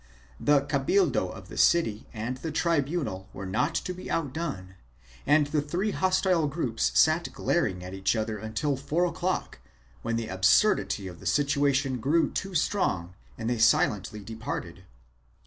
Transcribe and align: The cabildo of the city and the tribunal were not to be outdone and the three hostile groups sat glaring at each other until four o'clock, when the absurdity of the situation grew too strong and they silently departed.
The 0.39 0.61
cabildo 0.61 1.29
of 1.29 1.47
the 1.47 1.59
city 1.59 2.07
and 2.11 2.37
the 2.37 2.51
tribunal 2.51 3.29
were 3.33 3.45
not 3.45 3.75
to 3.75 3.93
be 3.93 4.09
outdone 4.09 4.73
and 5.27 5.45
the 5.45 5.61
three 5.61 5.91
hostile 5.91 6.47
groups 6.47 6.91
sat 6.99 7.31
glaring 7.31 7.83
at 7.83 7.93
each 7.93 8.15
other 8.15 8.39
until 8.39 8.75
four 8.75 9.05
o'clock, 9.05 9.59
when 10.01 10.15
the 10.15 10.27
absurdity 10.27 11.05
of 11.07 11.19
the 11.19 11.27
situation 11.27 11.99
grew 11.99 12.31
too 12.31 12.55
strong 12.55 13.13
and 13.37 13.47
they 13.47 13.59
silently 13.59 14.21
departed. 14.21 14.85